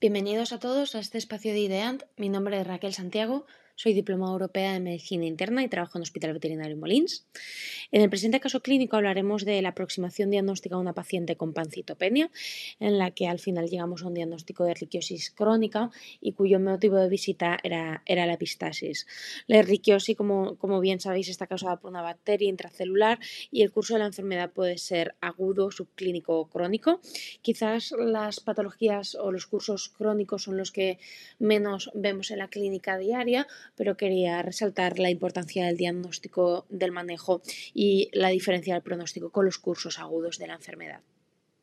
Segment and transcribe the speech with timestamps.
[0.00, 2.04] Bienvenidos a todos a este espacio de IDEANT.
[2.16, 3.46] Mi nombre es Raquel Santiago,
[3.78, 7.28] soy diplomada europea de medicina interna y trabajo en Hospital Veterinario Molins.
[7.92, 12.28] En el presente caso clínico hablaremos de la aproximación diagnóstica a una paciente con pancitopenia,
[12.80, 15.90] en la que al final llegamos a un diagnóstico de erliquiosis crónica
[16.20, 19.06] y cuyo motivo de visita era, era la epistasis.
[19.46, 23.20] La erliquiosis, como, como bien sabéis, está causada por una bacteria intracelular
[23.52, 27.00] y el curso de la enfermedad puede ser agudo, subclínico o crónico.
[27.42, 30.98] Quizás las patologías o los cursos crónicos son los que
[31.38, 33.46] menos vemos en la clínica diaria,
[33.76, 37.42] pero quería resaltar la importancia del diagnóstico del manejo
[37.74, 41.00] y la diferencia del pronóstico con los cursos agudos de la enfermedad.